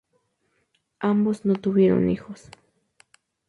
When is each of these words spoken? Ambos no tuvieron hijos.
Ambos 0.99 1.45
no 1.45 1.53
tuvieron 1.57 2.09
hijos. 2.09 2.49